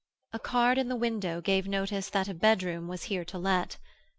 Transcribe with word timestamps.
A 0.33 0.39
card 0.39 0.79
in 0.79 0.87
the 0.87 0.95
window 0.95 1.41
gave 1.41 1.67
notice 1.67 2.09
that 2.09 2.27
a 2.27 2.33
bedroom 2.33 2.87
was 2.87 3.03
here 3.03 3.23
to 3.25 3.37
let. 3.37 3.77